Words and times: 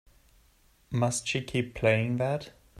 Must 0.89 1.27
she 1.27 1.41
keep 1.43 1.75
playing 1.75 2.17
that? 2.17 2.49